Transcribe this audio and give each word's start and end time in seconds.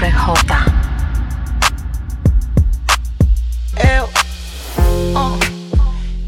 RJ. 0.00 0.54
Oh. 5.14 5.36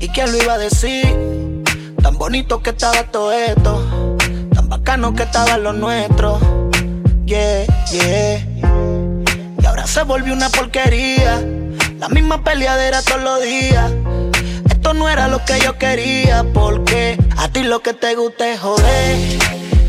¿Y 0.00 0.08
quién 0.08 0.32
lo 0.32 0.42
iba 0.42 0.54
a 0.54 0.58
decir? 0.58 1.62
Tan 2.03 2.19
bonito 2.19 2.62
que 2.62 2.71
estaba 2.71 3.04
todo 3.04 3.30
esto, 3.30 4.17
tan 4.53 4.69
bacano 4.69 5.14
que 5.14 5.22
estaba 5.22 5.56
lo 5.56 5.72
nuestro. 5.72 6.41
Yeah, 7.27 7.67
yeah. 7.93 8.45
Y 9.62 9.66
ahora 9.66 9.87
se 9.87 10.02
volvió 10.02 10.32
una 10.32 10.48
porquería, 10.48 11.41
la 12.00 12.09
misma 12.09 12.43
peleadera 12.43 13.02
todos 13.02 13.23
los 13.23 13.43
días. 13.43 13.93
Esto 14.68 14.95
no 14.95 15.09
era 15.09 15.29
lo 15.29 15.45
que 15.45 15.61
yo 15.61 15.79
quería, 15.79 16.45
porque 16.52 17.16
a 17.37 17.48
ti 17.48 17.62
lo 17.62 17.80
que 17.82 17.93
te 17.93 18.16
gusta 18.16 18.52
es 18.52 18.59
joder, 18.59 19.39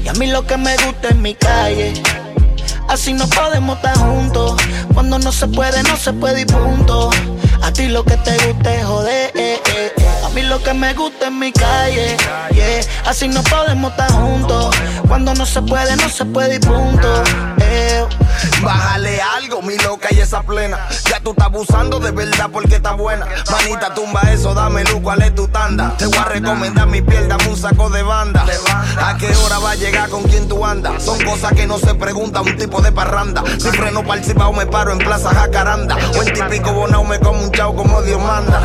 y 0.03 0.07
a 0.07 0.13
mí 0.13 0.27
lo 0.27 0.45
que 0.45 0.57
me 0.57 0.75
gusta 0.77 1.09
es 1.09 1.15
mi 1.15 1.33
calle. 1.33 1.93
Así 2.91 3.13
no 3.13 3.25
podemos 3.29 3.77
estar 3.77 3.97
juntos. 3.97 4.61
Cuando 4.93 5.17
no 5.17 5.31
se 5.31 5.47
puede, 5.47 5.81
no 5.83 5.95
se 5.95 6.11
puede 6.11 6.41
y 6.41 6.45
punto. 6.45 7.09
A 7.61 7.71
ti 7.71 7.87
lo 7.87 8.03
que 8.03 8.17
te 8.17 8.35
gusta 8.45 8.75
es 8.75 8.85
joder. 8.85 9.31
Eh, 9.33 9.61
eh, 9.65 9.93
eh. 9.95 10.05
A 10.25 10.29
mí 10.31 10.41
lo 10.41 10.61
que 10.61 10.73
me 10.73 10.93
gusta 10.93 11.27
es 11.27 11.31
mi 11.31 11.53
calle. 11.53 12.17
Así 13.05 13.29
no 13.29 13.41
podemos 13.43 13.91
estar 13.91 14.11
juntos. 14.11 14.75
Cuando 15.07 15.33
no 15.33 15.45
se 15.45 15.61
puede, 15.61 15.95
no 15.95 16.09
se 16.09 16.25
puede 16.25 16.55
y 16.55 16.59
punto. 16.59 17.23
Bájale 18.63 19.19
algo, 19.21 19.61
mi 19.61 19.77
loca 19.77 20.09
y 20.11 20.19
esa 20.19 20.43
plena. 20.43 20.77
Ya 21.09 21.19
tú 21.19 21.31
estás 21.31 21.47
abusando 21.47 21.99
de 21.99 22.11
verdad 22.11 22.49
porque 22.51 22.75
está 22.75 22.93
buena. 22.93 23.25
Manita, 23.51 23.93
tumba 23.93 24.21
eso, 24.31 24.53
dame 24.53 24.83
luz, 24.83 24.99
cuál 25.01 25.21
es 25.23 25.33
tu 25.33 25.47
tanda. 25.47 25.95
Te 25.97 26.05
voy 26.05 26.17
a 26.17 26.25
recomendar 26.25 26.87
mi 26.87 27.01
piel, 27.01 27.27
dame 27.27 27.47
un 27.47 27.57
saco 27.57 27.89
de 27.89 28.03
banda. 28.03 28.45
¿A 28.99 29.17
qué 29.17 29.35
hora 29.35 29.59
va 29.59 29.71
a 29.71 29.75
llegar 29.75 30.09
con 30.09 30.23
quién 30.23 30.47
tú 30.47 30.65
andas? 30.65 31.03
Son 31.03 31.19
cosas 31.23 31.53
que 31.53 31.65
no 31.65 31.79
se 31.79 31.95
pregunta 31.95 32.41
un 32.41 32.55
tipo 32.57 32.81
de 32.81 32.91
parranda. 32.91 33.43
Si 33.57 33.69
freno 33.69 34.03
participado 34.03 34.53
me 34.53 34.65
paro 34.65 34.91
en 34.91 34.99
Plaza 34.99 35.33
Jacaranda. 35.33 35.97
O 36.17 36.21
en 36.21 36.33
típico 36.33 36.73
bonao 36.73 37.03
me 37.03 37.19
como 37.19 37.41
un 37.41 37.51
chao 37.51 37.75
como 37.75 38.01
Dios 38.03 38.21
manda. 38.21 38.61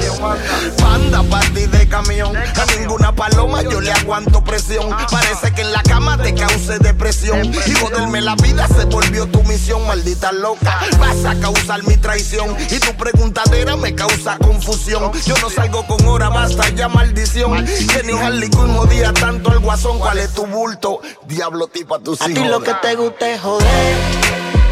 Panda, 0.79 1.23
party 1.23 1.67
de 1.67 1.89
camión. 1.89 2.37
A 2.37 2.79
ninguna 2.79 3.13
paloma 3.13 3.63
yo 3.63 3.81
le 3.81 3.93
aguanto 3.93 4.43
presión. 4.45 4.91
Parece 5.11 5.53
que 5.53 5.63
en 5.63 5.73
la 5.73 5.83
cama 5.83 6.19
te 6.19 6.35
cause 6.35 6.79
depresión. 6.79 7.53
Y 7.67 7.75
joderme 7.75 8.21
la 8.21 8.35
vida 8.37 8.67
se 8.69 8.85
volvió 8.85 9.27
tu 9.27 9.43
misión, 9.45 9.86
maldita 9.87 10.33
loca. 10.33 10.79
Vas 10.99 11.25
a 11.25 11.35
causar 11.41 11.83
mi 11.85 11.97
traición. 11.97 12.57
Y 12.71 12.79
tu 12.79 12.95
preguntadera 12.97 13.77
me 13.77 13.95
causa 13.95 14.37
confusión. 14.39 15.11
Yo 15.25 15.35
no 15.41 15.51
salgo 15.51 15.87
con 15.87 16.05
hora, 16.07 16.29
basta 16.29 16.69
ya 16.71 16.89
maldición. 16.89 17.65
Que 17.65 18.03
ni 18.05 18.13
Harley 18.13 18.51
Quinn 18.51 18.77
odia 18.77 19.13
tanto 19.13 19.51
al 19.51 19.61
guasón. 19.61 19.99
¿Cuál 19.99 20.19
es 20.19 20.33
tu 20.35 20.47
bulto? 20.47 21.01
Diablo 21.27 21.67
tipo 21.69 21.95
a 21.95 21.99
tus 22.01 22.21
A 22.21 22.29
hijos. 22.31 22.43
ti 22.43 22.49
lo 22.49 22.61
que 22.63 22.75
te 22.75 22.95
gusta 22.95 23.31
es 23.31 23.41
joder. 23.41 23.97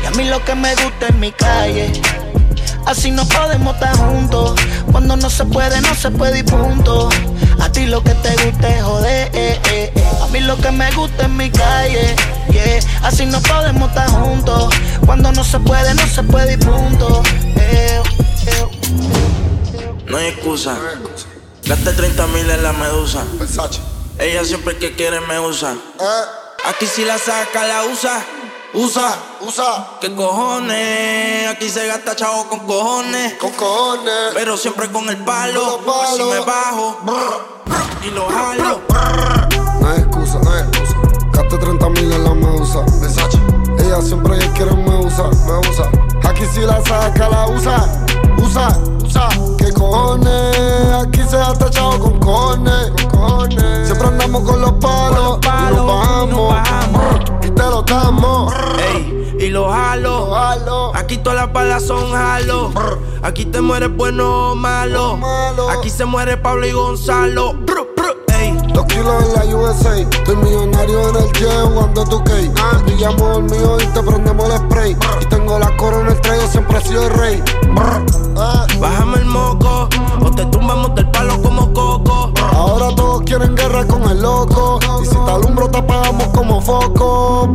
Y 0.02 0.06
a 0.06 0.10
mí 0.12 0.24
lo 0.24 0.44
que 0.44 0.54
me 0.54 0.74
gusta 0.74 1.06
es 1.08 1.14
mi 1.14 1.32
calle. 1.32 1.92
Así 2.86 3.10
no 3.10 3.26
podemos 3.26 3.74
estar 3.74 3.96
juntos. 3.96 4.60
Cuando 4.94 5.16
no 5.16 5.28
se 5.28 5.44
puede, 5.44 5.80
no 5.80 5.92
se 5.96 6.08
puede 6.12 6.38
y 6.38 6.42
punto. 6.44 7.08
A 7.60 7.68
ti 7.72 7.86
lo 7.86 8.00
que 8.04 8.14
te 8.14 8.30
gusta 8.46 8.68
es 8.68 8.84
joder. 8.84 9.28
eh, 9.34 9.60
eh, 9.72 9.92
eh. 9.96 10.04
A 10.22 10.28
mí 10.28 10.38
lo 10.38 10.56
que 10.56 10.70
me 10.70 10.88
gusta 10.92 11.24
es 11.24 11.30
mi 11.30 11.50
calle. 11.50 12.14
Yeah. 12.52 12.78
Así 13.02 13.26
no 13.26 13.40
podemos 13.42 13.88
estar 13.88 14.08
juntos. 14.08 14.72
Cuando 15.04 15.32
no 15.32 15.42
se 15.42 15.58
puede, 15.58 15.94
no 15.94 16.06
se 16.06 16.22
puede 16.22 16.52
y 16.52 16.56
punto. 16.58 17.24
Eh, 17.56 18.00
eh. 18.46 18.66
No 20.06 20.16
hay 20.16 20.26
excusa. 20.28 20.78
Gasté 21.66 21.92
30 21.92 22.26
mil 22.28 22.48
en 22.48 22.62
la 22.62 22.72
medusa. 22.72 23.24
Versace. 23.32 23.80
Ella 24.20 24.44
siempre 24.44 24.76
que 24.78 24.94
quiere 24.94 25.18
me 25.22 25.40
usa. 25.40 25.72
Eh, 25.72 26.04
Aquí 26.68 26.86
si 26.86 27.04
la 27.04 27.18
saca, 27.18 27.66
la 27.66 27.84
usa. 27.86 28.24
Usa. 28.74 29.14
usa 29.40 29.86
¿Qué 30.00 30.12
cojones? 30.16 31.48
Aquí 31.48 31.68
se 31.68 31.86
gasta 31.86 32.16
chavo 32.16 32.48
con 32.48 32.58
cojones. 32.60 33.34
con 33.34 33.52
cojones. 33.52 34.32
Pero 34.34 34.56
siempre 34.56 34.90
con 34.90 35.08
el 35.08 35.16
palo. 35.18 35.78
Con 35.78 35.86
los 35.86 35.94
palos. 35.94 36.16
Si 36.16 36.22
me 36.24 36.40
bajo 36.40 36.98
y 38.02 38.10
lo 38.10 38.26
jalo. 38.26 38.80
No 39.80 39.88
hay 39.88 39.98
excusa, 39.98 40.40
no 40.40 40.50
hay 40.50 40.62
excusa. 40.62 40.96
Gasté 41.32 41.58
30 41.58 41.88
mil 41.90 42.12
en 42.12 42.24
la 42.24 42.34
medusa. 42.34 42.80
Versace. 43.00 43.38
Ella 43.78 44.02
siempre 44.02 44.38
que 44.40 44.50
quiere 44.50 44.72
me 44.72 44.96
usa, 44.96 45.24
me 45.46 45.68
usa. 45.70 45.88
Aquí 46.28 46.44
si 46.52 46.60
la 46.62 46.82
saca, 46.82 47.28
la 47.28 47.46
usa. 47.46 47.86
Usa, 48.42 48.76
usa. 49.04 49.28
¿Qué 49.56 49.72
cojones? 49.72 50.56
Aquí 51.00 51.20
se 51.30 51.36
gasta 51.36 51.70
chavo 51.70 51.98
con 52.00 52.18
cojones. 52.18 52.90
Con 52.90 53.20
cojones. 53.20 53.86
Siempre 53.86 54.08
andamos 54.08 54.42
con 54.42 54.60
los 54.60 54.72
palos. 54.72 55.38
palos, 55.38 55.70
y 55.70 55.74
nos 55.76 55.86
bajamos. 55.86 56.24
y 56.24 56.34
nos 56.34 56.48
bajamos. 56.48 57.23
Y 57.44 57.50
te 57.50 57.62
lo 57.62 57.82
damos. 57.82 58.52
Ey, 58.78 59.36
y 59.38 59.48
lo 59.48 59.70
jalo. 59.70 60.30
Jalo. 60.32 60.92
Aquí 60.94 61.18
todas 61.18 61.40
las 61.40 61.52
balas 61.52 61.86
son 61.86 62.12
jalo. 62.12 62.72
Aquí 63.22 63.44
te 63.44 63.60
mueres 63.60 63.94
bueno 63.94 64.52
o 64.52 64.54
malo. 64.54 65.16
Malo. 65.16 65.68
Aquí 65.70 65.90
se 65.90 66.04
muere 66.04 66.36
Pablo 66.36 66.66
y 66.66 66.72
Gonzalo. 66.72 67.52
Brr, 67.54 67.88
brr, 67.96 68.24
Ey. 68.38 68.56
Dos 68.72 68.86
kilos 68.86 69.22
en 69.24 69.32
la 69.34 69.43
USA. 69.74 69.98
Estoy 69.98 70.36
millonario 70.36 71.08
en 71.08 71.16
el 71.16 71.32
jet 71.32 71.50
jugando 71.72 72.04
tu 72.04 72.22
K. 72.24 72.32
Te 72.32 72.92
pillamos 72.92 73.38
el 73.38 73.44
mío 73.44 73.76
y 73.80 73.86
te 73.86 74.02
prendemos 74.02 74.50
el 74.50 74.58
spray. 74.58 74.96
Y 75.20 75.26
tengo 75.26 75.58
la 75.58 75.76
corona, 75.76 76.10
el 76.10 76.20
traigo 76.20 76.46
siempre 76.46 76.78
he 76.78 76.80
sido 76.82 77.06
el 77.06 77.14
rey. 77.14 77.42
Ah. 78.36 78.66
Bájame 78.80 79.18
el 79.18 79.26
moco 79.26 79.88
o 80.20 80.30
te 80.30 80.44
tumbamos 80.46 80.94
del 80.94 81.10
palo 81.10 81.40
como 81.42 81.72
coco. 81.72 82.32
Ahora 82.52 82.94
todos 82.94 83.22
quieren 83.22 83.54
guerra 83.54 83.86
con 83.86 84.02
el 84.04 84.20
loco. 84.20 84.78
Y 85.02 85.06
si 85.06 85.14
te 85.14 85.30
alumbro, 85.30 85.68
te 85.70 85.78
apagamos 85.78 86.28
como 86.28 86.60
foco. 86.60 87.54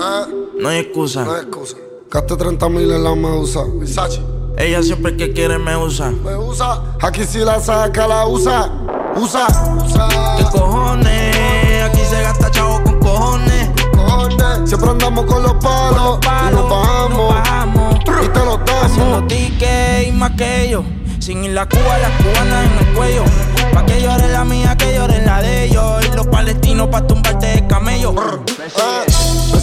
Ah. 0.00 0.26
No 0.58 0.68
hay 0.68 0.78
excusa. 0.78 1.24
No 1.24 1.34
hay 1.34 1.42
excusa. 1.42 1.76
Gasté 2.10 2.36
30 2.36 2.68
mil 2.68 2.90
en 2.90 3.04
la 3.04 3.14
medusa. 3.14 3.64
Versace. 3.74 4.20
Ella 4.58 4.82
siempre 4.82 5.16
que 5.16 5.32
quiere 5.32 5.58
me 5.58 5.76
usa. 5.76 6.10
Me 6.10 6.34
usa. 6.34 6.82
Aquí 7.02 7.24
si 7.24 7.40
la 7.40 7.60
saca, 7.60 8.08
la 8.08 8.26
usa. 8.26 8.70
Usa. 9.16 9.46
Usa. 9.84 10.08
¿Qué 10.38 10.44
cojones? 10.44 11.82
Aquí 11.84 12.00
se 12.08 12.22
gasta 12.22 12.50
chavo 12.50 12.82
con 12.84 12.98
cojones. 13.00 13.70
Cojones. 13.94 14.68
Siempre 14.68 14.90
andamos 14.90 15.24
con 15.26 15.42
los 15.42 15.54
palos. 15.54 16.18
y 16.22 16.54
nos 16.54 16.68
bajamos. 16.70 17.34
bajamos. 17.34 17.94
Y 18.24 18.28
te 18.28 18.38
los 18.44 18.58
Haciendo 18.82 19.10
damos. 19.12 19.28
tickets 19.28 20.08
y 20.08 20.12
más 20.12 20.30
que 20.32 20.62
ellos. 20.64 20.84
Sin 21.18 21.44
ir 21.44 21.52
la 21.52 21.66
Cuba, 21.66 21.98
las 21.98 22.10
cubanas 22.22 22.66
en 22.66 22.86
el 22.86 22.94
cuello. 22.94 23.24
Pa' 23.72 23.84
que 23.84 24.00
llore 24.00 24.28
la 24.28 24.44
mía, 24.44 24.76
que 24.76 24.94
llore 24.94 25.24
la 25.24 25.40
de 25.42 25.64
ellos. 25.64 26.04
Y 26.06 26.14
los 26.14 26.26
palestinos 26.26 26.88
pa' 26.88 27.06
tumbarte 27.06 27.46
de 27.46 27.66
camello. 27.66 28.14
Ah, 28.18 29.04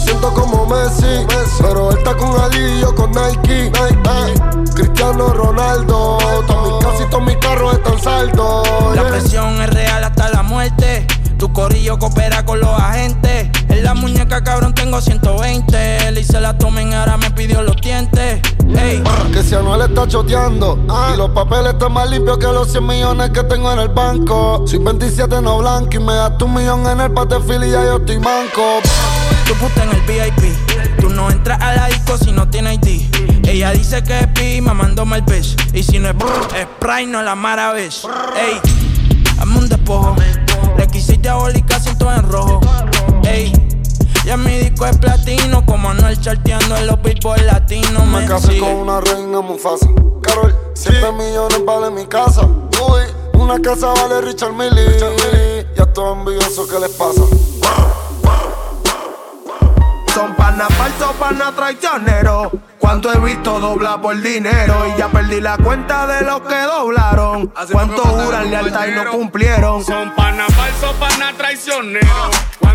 siento 0.04 0.32
como 0.32 0.66
Messi, 0.66 1.26
pero 1.60 1.90
él 1.90 1.98
está 1.98 2.16
con 2.16 2.40
Ali 2.40 2.58
y 2.58 2.80
yo 2.80 2.94
con 2.94 3.10
Nike. 3.10 3.72
Ah, 4.06 4.28
Cristiano 4.74 5.28
Ronaldo, 5.28 6.18
todos 6.46 6.84
mis 6.84 6.86
casi 6.86 7.10
todos 7.10 7.24
mis 7.24 7.36
carros 7.36 7.74
están 7.74 8.00
saldos. 8.00 8.96
La 8.96 9.08
presión 9.08 9.60
es 9.62 9.70
real 9.70 10.04
hasta 10.04 10.28
la 10.30 10.42
muerte. 10.42 11.06
Tu 11.38 11.52
corillo 11.52 11.98
coopera 11.98 12.44
con 12.44 12.60
los 12.60 12.70
agentes. 12.70 13.48
En 13.68 13.84
la 13.84 13.94
muñeca, 13.94 14.42
cabrón, 14.42 14.74
tengo 14.74 15.00
120. 15.00 16.12
Le 16.12 16.20
hice 16.20 16.40
la 16.40 16.56
tomen, 16.56 16.94
ahora 16.94 17.16
me 17.16 17.30
pidió 17.30 17.62
los 17.62 17.76
dientes. 17.76 18.40
Ey, 18.76 19.02
Que 19.32 19.42
si 19.42 19.54
Anuel 19.54 19.82
está 19.82 20.08
choteando 20.08 20.78
Y 21.12 21.16
los 21.18 21.30
papeles 21.30 21.74
están 21.74 21.92
más 21.92 22.08
limpios 22.08 22.38
que 22.38 22.46
los 22.46 22.72
100 22.72 22.86
millones 22.86 23.30
que 23.30 23.44
tengo 23.44 23.70
en 23.70 23.78
el 23.78 23.88
banco 23.88 24.64
Soy 24.66 24.78
27 24.78 25.42
no 25.42 25.58
blanco 25.58 25.90
y 25.92 25.98
me 25.98 26.14
das 26.14 26.38
tu 26.38 26.48
millón 26.48 26.86
en 26.86 27.02
el 27.02 27.12
patefil 27.12 27.62
y 27.62 27.70
ya 27.70 27.84
yo 27.84 27.96
estoy 27.98 28.18
manco 28.18 28.80
tu 29.46 29.54
puta 29.56 29.84
en 29.84 29.90
el 29.90 30.00
VIP. 30.02 30.56
Tú 31.00 31.10
no 31.10 31.30
entras 31.30 31.60
a 31.60 31.74
la 31.74 31.86
disco 31.88 32.16
si 32.16 32.32
no 32.32 32.48
tienes 32.48 32.78
ID. 32.78 33.46
Ella 33.46 33.72
dice 33.72 34.02
que 34.02 34.20
es 34.20 34.26
pi, 34.28 34.60
mamándome 34.60 35.16
el 35.16 35.22
beso. 35.22 35.56
Y 35.74 35.82
si 35.82 35.98
no 35.98 36.08
es 36.08 36.16
brr, 36.16 36.48
es 36.56 36.62
Sprite, 36.62 37.06
no 37.06 37.22
la 37.22 37.34
maravilla. 37.34 38.08
Ey, 38.36 38.60
hazme 39.38 39.58
un 39.58 39.68
despojo. 39.68 40.16
Le 40.84 40.90
quise 40.90 41.16
diabólica, 41.16 41.80
siento 41.80 42.12
en 42.12 42.30
rojo. 42.30 42.60
Ey, 43.22 43.50
ya 44.26 44.36
mi 44.36 44.58
disco 44.58 44.84
es 44.84 44.98
platino. 44.98 45.64
Como 45.64 45.88
Anuel 45.88 46.20
charteando 46.20 46.76
en 46.76 46.88
los 46.88 47.00
billboard 47.00 47.40
latinos. 47.46 48.06
Me 48.06 48.20
Me 48.20 48.26
casé 48.26 48.48
sigue. 48.48 48.60
con 48.60 48.70
una 48.76 49.00
reina 49.00 49.40
Mufasa 49.40 49.86
Carol, 50.20 50.54
7 50.74 51.10
millones 51.12 51.64
vale 51.64 51.90
mi 51.90 52.04
casa 52.06 52.42
Uy, 52.42 53.00
una 53.40 53.58
casa 53.60 53.94
vale 53.94 54.20
Richard 54.20 54.52
Mille 54.52 54.98
Ya 55.74 55.84
estoy 55.84 56.12
envidioso, 56.12 56.66
¿qué 56.68 56.78
les 56.78 56.90
pasa? 56.90 57.22
Son 60.14 60.32
pana 60.36 60.68
falsos, 60.68 61.12
pana 61.16 61.50
traicioneros. 61.50 62.52
Cuánto 62.78 63.12
he 63.12 63.18
visto 63.18 63.58
doblar 63.58 64.00
por 64.00 64.20
dinero 64.22 64.86
y 64.86 64.96
ya 64.96 65.08
perdí 65.08 65.40
la 65.40 65.56
cuenta 65.58 66.06
de 66.06 66.24
los 66.24 66.40
que 66.42 66.54
doblaron. 66.60 67.52
Cuánto 67.72 68.00
juran 68.02 68.48
lealtad 68.48 68.86
y 68.86 68.90
no 68.92 69.10
cumplieron. 69.10 69.84
Son 69.84 70.14
pana 70.14 70.46
falsos, 70.50 70.92
pana 71.00 71.32
traicioneros. 71.36 72.30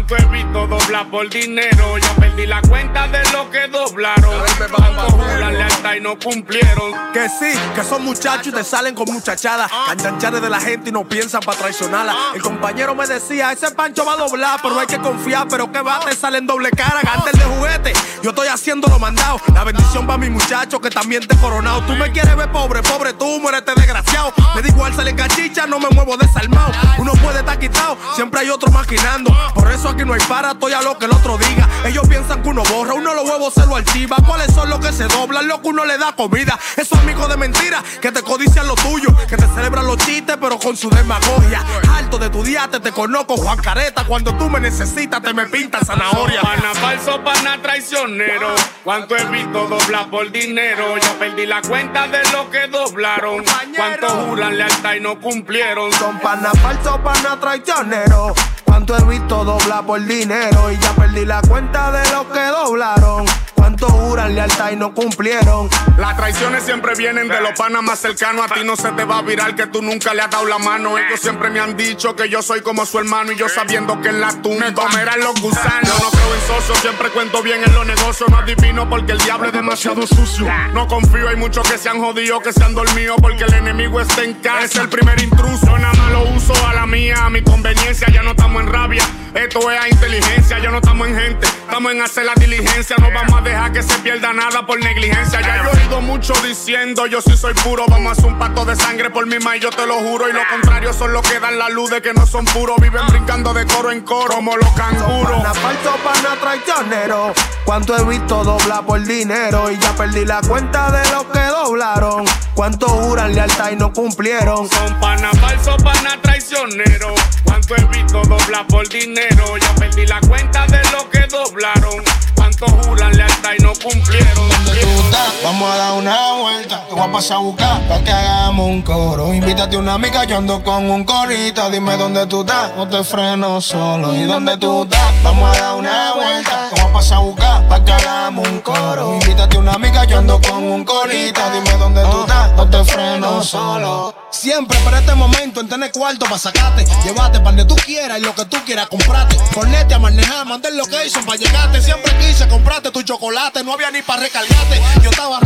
Cuánto 0.10 0.26
he 0.26 0.44
visto 0.44 0.68
doblar 0.68 1.10
por 1.12 1.30
dinero. 1.30 1.98
Ya 2.00 2.16
perdí 2.16 2.48
la 2.48 2.62
cuenta 2.62 3.08
de 3.08 3.24
lo 3.32 3.50
que 3.52 3.68
doblaron. 3.68 4.34
Cuánto 4.76 5.12
juran 5.12 5.54
lealtad 5.54 5.94
y 5.94 6.02
no 6.02 6.18
cumplieron. 6.18 6.94
Que 7.14 7.30
sí, 7.30 7.58
que 7.76 7.84
son 7.84 8.04
muchachos 8.04 8.48
y 8.48 8.52
te 8.52 8.64
salen 8.64 8.96
con 8.96 9.06
muchachadas. 9.12 9.72
Canchanchares 9.88 10.42
de 10.42 10.50
la 10.50 10.60
gente 10.60 10.90
y 10.90 10.92
no 10.92 11.08
piensan 11.08 11.42
para 11.42 11.60
traicionarla. 11.60 12.16
El 12.34 12.42
compañero 12.42 12.96
me 12.96 13.06
decía, 13.06 13.52
ese 13.52 13.70
pancho 13.72 14.04
va 14.04 14.14
a 14.14 14.18
doblar, 14.18 14.60
pero 14.64 14.80
hay 14.80 14.88
que 14.88 15.00
confiar. 15.00 15.48
Pero 15.48 15.72
que 15.72 15.82
va, 15.82 16.00
te 16.00 16.16
salen 16.16 16.48
doble 16.48 16.72
cara, 16.72 17.02
gante 17.04 17.38
de 17.38 17.44
juguete. 17.44 17.94
Yo 18.24 18.32
estoy 18.32 18.48
haciendo 18.48 18.88
lo 18.88 18.98
mandado. 18.98 19.40
La 19.54 19.64
bendición 19.64 20.10
va 20.10 20.16
a 20.16 20.18
mi 20.18 20.30
muchacho 20.30 20.82
que 20.82 20.90
también 20.90 21.28
te 21.28 21.38
coronado. 21.38 21.82
Tú 21.82 21.94
me 21.94 22.12
quieres 22.12 22.36
ver 22.36 22.52
pobre, 22.52 22.82
pobre, 22.82 23.14
tú 23.14 23.40
muérete 23.40 23.74
desgraciado. 23.76 24.34
Me 24.56 24.62
da 24.64 24.68
igual 24.68 24.96
sale 24.96 25.16
cachicha, 25.16 25.68
no 25.68 25.80
me 25.80 25.90
muevo 25.90 26.18
desarmado. 26.18 26.72
Uno 26.98 27.14
puede 27.14 27.40
estar 27.40 27.60
quitado, 27.60 27.96
siempre 28.16 28.42
hay 28.42 28.50
otro 28.50 28.72
maquinando. 28.72 29.32
Por 29.54 29.72
eso 29.72 29.90
aquí 29.90 29.99
no 30.06 30.14
hay 30.14 30.22
para, 30.22 30.52
estoy 30.52 30.74
a 30.74 30.82
lo 30.82 30.98
que 30.98 31.06
el 31.06 31.12
otro 31.12 31.38
diga. 31.38 31.68
Ellos 31.86 32.08
piensan 32.08 32.42
que 32.42 32.50
uno 32.50 32.64
borra, 32.64 32.94
uno 32.94 33.14
los 33.14 33.30
huevos 33.30 33.54
se 33.54 33.66
lo 33.66 33.76
archiva. 33.76 34.18
¿Cuáles 34.26 34.54
son 34.54 34.70
los 34.70 34.80
que 34.80 34.92
se 34.92 35.06
doblan? 35.08 35.48
Lo 35.48 35.62
que 35.62 35.70
uno 35.70 35.86
le 35.86 35.98
da 35.98 36.14
comida. 36.14 36.58
Esos 36.76 37.00
amigos 37.00 37.30
de 37.30 37.38
mentira 37.38 37.84
que 38.02 38.12
te 38.12 38.22
codician 38.22 38.68
lo 38.68 38.76
tuyo, 38.76 39.16
que 39.28 39.38
te 39.38 39.48
celebran 39.48 39.86
los 39.86 39.98
chistes, 39.98 40.38
pero 40.40 40.60
con 40.60 40.76
su 40.76 40.90
demagogia. 40.90 41.64
Alto 41.94 42.18
de 42.18 42.30
tu 42.30 42.44
diate, 42.44 42.80
te 42.80 42.92
conozco, 42.92 43.38
Juan 43.38 43.58
Careta. 43.60 44.06
Cuando 44.06 44.36
tú 44.36 44.50
me 44.50 44.60
necesitas, 44.60 45.22
te 45.22 45.34
me 45.34 45.46
pintas 45.46 45.88
zanahoria. 45.88 46.42
Pana 46.42 46.74
falso, 46.76 47.24
pana 47.24 47.62
traicionero. 47.62 48.56
Cuánto 48.84 49.16
he 49.16 49.26
visto 49.26 49.68
doblar 49.68 50.10
por 50.10 50.32
dinero. 50.32 50.98
Ya 50.98 51.14
perdí 51.20 51.46
la 51.46 51.62
cuenta 51.62 52.08
de 52.08 52.24
lo 52.32 52.50
que 52.50 52.68
doblaron. 52.68 53.44
Cuánto 53.76 54.08
juran 54.08 54.58
lealtad 54.58 54.94
y 54.94 55.00
no 55.00 55.20
cumplieron. 55.20 55.92
Son 55.94 56.20
pana 56.20 56.52
falso, 56.62 57.00
pana 57.04 57.40
traicionero. 57.40 58.34
Cuánto 58.70 58.96
he 58.96 59.04
visto 59.06 59.44
doblar 59.44 59.84
por 59.84 60.00
dinero. 60.06 60.72
Y 60.72 60.78
ya 60.78 60.94
perdí 60.94 61.26
la 61.26 61.42
cuenta 61.42 61.92
de 61.92 62.08
lo 62.12 62.32
que 62.32 62.40
doblaron. 62.40 63.26
Cuánto 63.60 63.90
juran 63.90 64.36
lealtad 64.36 64.72
y 64.72 64.78
no 64.78 64.94
cumplieron. 64.94 65.70
Las 65.98 66.16
traiciones 66.16 66.64
siempre 66.64 66.96
vienen 66.96 67.28
de 67.28 67.42
los 67.42 67.52
panas 67.58 67.84
más 67.84 68.00
cercanos. 68.00 68.50
A 68.50 68.54
ti 68.54 68.62
no 68.64 68.78
se 68.78 68.90
te 68.94 69.04
va 69.04 69.18
a 69.18 69.22
virar 69.22 69.54
que 69.54 69.68
tú 69.68 69.82
nunca 69.82 70.14
le 70.14 70.22
has 70.22 70.30
dado 70.30 70.46
la 70.46 70.58
mano. 70.58 70.98
Ellos 70.98 71.20
siempre 71.20 71.50
me 71.50 71.60
han 71.60 71.76
dicho 71.76 72.16
que 72.16 72.30
yo 72.30 72.42
soy 72.42 72.62
como 72.62 72.86
su 72.86 73.00
hermano. 73.00 73.34
Y 73.34 73.36
yo 73.36 73.50
sabiendo 73.50 74.00
que 74.00 74.08
en 74.08 74.22
la 74.22 74.30
tumba 74.42 74.68
me 74.68 74.74
comerán 74.74 75.20
los 75.20 75.42
gusanos. 75.42 75.84
Yo 75.84 76.06
no 76.06 76.10
creo 76.10 76.36
en 76.36 76.42
socios, 76.48 76.78
siempre 76.80 77.10
cuento 77.10 77.44
bien 77.44 77.62
en 77.62 77.74
los 77.74 77.86
negocios. 77.86 78.30
No 78.30 78.38
adivino 78.38 78.90
porque 78.90 79.12
el 79.12 79.18
diablo 79.18 79.48
es 79.48 79.54
demasiado 79.54 80.08
sucio. 80.08 80.48
No 80.74 80.88
confío, 80.88 81.28
hay 81.28 81.36
muchos 81.36 81.70
que 81.70 81.78
se 81.78 81.90
han 81.90 82.00
jodido, 82.00 82.40
que 82.40 82.54
se 82.54 82.64
han 82.64 82.74
dormido 82.74 83.18
porque 83.18 83.44
el 83.44 83.54
enemigo 83.56 84.00
está 84.00 84.24
en 84.24 84.36
casa. 84.36 84.64
Es 84.64 84.76
el 84.78 84.88
primer 84.88 85.22
intruso. 85.22 85.66
Yo 85.66 85.78
nada 85.78 85.94
más 85.96 86.12
lo 86.14 86.24
uso 86.30 86.54
a 86.66 86.74
la 86.76 86.86
mía, 86.86 87.26
a 87.26 87.30
mi 87.30 87.44
conveniencia. 87.44 88.08
Ya 88.08 88.24
no 88.24 88.32
estamos 88.32 88.62
en 88.62 88.70
rabia. 88.70 89.04
Esto 89.34 89.70
es 89.70 89.80
a 89.80 89.88
inteligencia, 89.88 90.58
ya 90.60 90.72
no 90.72 90.78
estamos 90.78 91.08
en 91.08 91.16
gente. 91.16 91.48
Estamos 91.48 91.92
en 91.92 92.02
hacer 92.02 92.26
la 92.26 92.34
diligencia. 92.34 92.96
No 93.00 93.12
vamos 93.12 93.40
a 93.40 93.42
dejar 93.42 93.72
que 93.72 93.84
se 93.84 93.94
pierda 94.00 94.34
nada 94.34 94.66
por 94.66 94.80
negligencia. 94.80 95.40
Ya 95.42 95.64
yo 95.64 95.70
he 95.70 95.84
oído 95.84 96.02
mucho 96.02 96.34
diciendo, 96.44 97.06
yo 97.06 97.22
sí 97.22 97.38
soy 97.38 97.54
puro. 97.54 97.86
Vamos 97.88 98.08
a 98.08 98.12
hacer 98.14 98.26
un 98.26 98.40
pacto 98.40 98.66
de 98.66 98.76
sangre 98.76 99.12
por 99.12 99.28
mi 99.28 99.38
ma 99.38 99.56
y 99.56 99.60
yo 99.60 99.70
te 99.70 99.86
lo 99.86 100.00
juro. 100.00 100.28
Y 100.28 100.34
lo 100.34 100.42
contrario 100.50 100.94
son 100.94 101.14
los 101.14 101.22
que 101.22 101.40
dan 101.40 101.60
la 101.60 101.70
luz 101.70 101.92
de 101.92 102.02
que 102.02 102.12
no 102.14 102.26
son 102.26 102.46
puros. 102.46 102.78
Viven 102.82 103.06
brincando 103.08 103.54
de 103.54 103.68
coro 103.68 103.92
en 103.92 104.02
coro 104.02 104.34
como 104.34 104.58
los 104.58 104.70
canguros. 104.72 105.44
Falso, 105.60 105.96
pana 106.04 106.36
traicionero. 106.42 107.34
Cuánto 107.66 107.96
he 107.98 108.04
visto 108.06 108.44
doblar 108.44 108.84
por 108.86 109.04
dinero. 109.04 109.70
Y 109.70 109.78
ya 109.78 109.94
perdí 109.94 110.26
la 110.26 110.42
cuenta 110.42 110.90
de 110.90 111.08
lo 111.12 111.32
que 111.32 111.40
doblaron. 111.40 112.26
Cuánto 112.56 112.88
juran 112.88 113.36
lealtad 113.36 113.72
y 113.72 113.76
no 113.76 113.94
cumplieron. 113.94 114.68
Son 114.70 115.00
pana 115.00 115.30
falso, 115.40 115.78
pana 115.78 116.20
traicionero. 116.20 117.14
Cuánto 117.44 117.76
he 117.76 117.86
visto 117.86 118.22
doblar 118.24 118.66
por 118.68 118.90
dinero. 118.90 119.19
Ya 119.20 119.76
perdí 119.76 120.06
la 120.06 120.22
cuenta 120.22 120.66
de 120.68 120.82
lo 120.92 121.10
que 121.10 121.20
doblaron. 121.28 122.02
Cuánto 122.36 122.68
juran 122.68 123.18
lealtad 123.18 123.52
y 123.58 123.62
no 123.62 123.74
cumplieron. 123.74 124.50
¿Dónde 124.50 124.72
tú 124.80 124.88
estás? 124.88 125.34
Vamos 125.44 125.70
a 125.70 125.78
dar 125.78 125.94
una 125.94 126.34
vuelta. 126.36 126.86
Te 126.88 126.94
voy 126.94 127.04
a 127.04 127.12
pasar 127.12 127.40
buscar 127.40 127.82
para 127.90 128.02
que 128.02 128.12
hagamos 128.12 128.66
un 128.66 128.82
coro. 128.82 129.34
Invítate 129.34 129.76
una 129.76 129.96
amiga, 129.96 130.24
yo 130.24 130.38
ando 130.38 130.64
con 130.64 130.90
un 130.90 131.04
corito. 131.04 131.70
Dime 131.70 131.98
dónde 131.98 132.28
tú 132.28 132.42
estás, 132.42 132.74
no 132.78 132.88
te 132.88 133.04
freno 133.04 133.60
solo. 133.60 134.16
¿Y 134.16 134.24
dónde 134.24 134.56
tú 134.56 134.84
estás? 134.84 135.22
Vamos 135.22 135.54
a 135.54 135.62
dar 135.62 135.76
una 135.76 136.14
vuelta. 136.14 136.70
Te 136.74 136.82
voy 136.82 136.90
a 136.90 136.94
pasar 136.94 137.20
buscar 137.20 137.68
para 137.68 137.84
que 137.84 137.92
hagamos 137.92 138.48
un 138.48 138.62
coro. 138.62 139.16
Invítate 139.16 139.58
una 139.58 139.74
amiga, 139.74 140.06
yo 140.06 140.20
ando 140.20 140.40
con 140.40 140.64
un 140.64 140.86
corito. 140.86 141.42
Dime 141.52 141.78
dónde 141.78 142.04
tú 142.04 142.22
estás, 142.22 142.54
no 142.54 142.70
te 142.70 142.86
freno 142.86 143.44
solo. 143.44 144.16
Siempre 144.32 144.78
para 144.86 145.00
este 145.00 145.16
momento 145.16 145.60
en 145.60 145.68
tener 145.68 145.92
cuarto 145.92 146.26
para 146.26 146.38
sacarte. 146.38 146.86
Llevarte 147.04 147.40
para 147.40 147.50
donde 147.50 147.66
tú 147.66 147.76
quieras 147.76 148.20
y 148.20 148.22
lo 148.22 148.34
que 148.36 148.46
tú 148.46 148.58
quieras 148.66 148.88
comprarte. 149.10 149.38
Ponete 149.54 149.94
a 149.94 150.00
manejar, 150.00 150.46
mandar 150.46 150.72
location 150.74 151.26
para 151.26 151.38
llegarte. 151.38 151.82
Siempre 151.82 152.16
quise 152.20 152.48
comprarte 152.48 152.92
tu 152.92 153.02
chocolate, 153.02 153.64
no 153.64 153.74
había 153.74 153.92
ni 153.92 154.02
para 154.02 154.22
recargarte. 154.22 154.82
Yo 155.04 155.10
estaba 155.10 155.40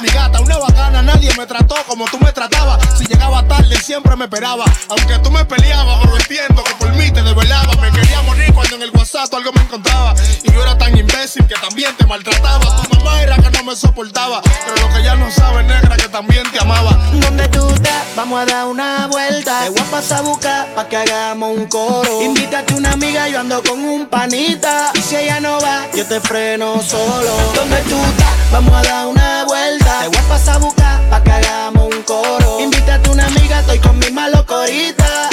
mi 0.00 0.08
gata, 0.08 0.40
una 0.40 0.56
bacana. 0.58 1.02
Nadie 1.02 1.30
me 1.36 1.46
trató 1.46 1.74
como 1.88 2.04
tú 2.06 2.18
me 2.20 2.30
tratabas. 2.32 2.78
Si 2.96 3.04
llegaba 3.06 3.42
tarde, 3.48 3.76
siempre 3.80 4.14
me 4.14 4.24
esperaba. 4.26 4.64
Aunque 4.88 5.18
tú 5.18 5.30
me 5.30 5.44
peleabas, 5.44 5.98
pero 6.02 6.16
entiendo 6.16 6.62
que 6.62 6.74
por 6.74 6.92
mí 6.94 7.10
te 7.10 7.22
desvelaba. 7.22 7.74
Me 7.80 7.90
quería 7.90 8.22
morir 8.22 8.52
cuando 8.54 8.76
en 8.76 8.82
el 8.82 8.90
WhatsApp 8.90 9.34
algo 9.34 9.52
me 9.52 9.62
encontraba. 9.62 10.14
Y 10.44 10.52
yo 10.52 10.62
era 10.62 10.78
tan 10.78 10.96
imbécil 10.96 11.44
que 11.46 11.54
también 11.54 11.96
te 11.96 12.06
maltrataba. 12.06 12.82
Tu 12.82 12.96
mamá 12.96 13.20
era 13.20 13.36
que 13.36 13.50
no 13.50 13.64
me 13.64 13.74
soportaba. 13.74 14.42
Pero 14.42 14.86
lo 14.86 14.94
que 14.94 15.02
ya 15.02 15.16
no 15.16 15.28
sabe, 15.30 15.64
negra, 15.64 15.96
que 15.96 16.08
también 16.08 16.48
te 16.52 16.60
amaba. 16.60 16.92
¿Dónde 17.12 17.48
tú 17.48 17.68
estás? 17.70 18.14
Vamos 18.14 18.42
a 18.42 18.44
dar 18.44 18.66
una 18.66 19.08
vuelta. 19.08 19.64
Te 19.64 19.70
voy 19.70 19.80
a 19.80 19.84
pasar 19.84 20.18
a 20.20 20.22
buscar 20.22 20.74
pa' 20.74 20.86
que 20.88 20.98
hagamos 20.98 21.56
un 21.56 21.66
coro. 21.66 22.22
Invítate 22.22 22.74
una 22.74 22.92
amiga, 22.92 23.28
yo 23.28 23.40
ando 23.40 23.60
con 23.62 23.84
un 23.84 24.06
panita. 24.06 24.92
Y 24.94 25.00
si 25.00 25.16
ella 25.16 25.40
no 25.40 25.60
va, 25.60 25.90
yo 25.94 26.06
te 26.06 26.20
freno 26.20 26.80
solo. 26.80 27.30
¿Dónde 27.56 27.78
tú 27.88 27.96
estás? 27.96 28.52
Vamos 28.52 28.74
a 28.74 28.82
dar 28.82 29.06
una 29.06 29.31
vuelta. 29.46 30.00
Te 30.00 30.08
voy 30.08 30.18
a 30.18 30.28
pasar 30.28 30.56
a 30.56 30.58
buscar 30.58 31.10
pa' 31.10 31.22
que 31.22 31.32
hagamos 31.32 31.94
un 31.94 32.02
coro. 32.02 32.60
Invítate 32.60 33.10
una 33.10 33.26
amiga, 33.26 33.60
estoy 33.60 33.78
con 33.78 33.98
mi 33.98 34.10
malo 34.10 34.44
corita. 34.46 35.31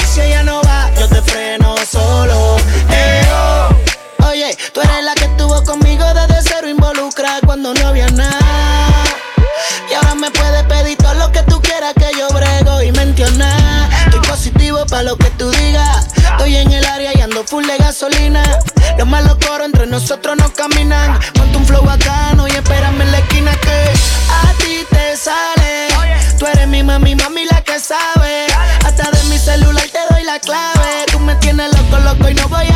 Tienes 32.20 32.36
loco, 32.36 32.56
loco 32.56 32.69